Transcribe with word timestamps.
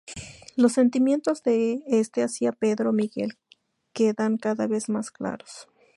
Los 0.55 0.73
sentimientos 0.73 1.43
de 1.43 1.83
este 1.85 2.23
hacia 2.23 2.53
Pedro 2.53 2.91
Miguel 2.91 3.37
quedan 3.93 4.37
cada 4.37 4.65
vez 4.65 4.89
más 4.89 5.11
claros. 5.11 5.69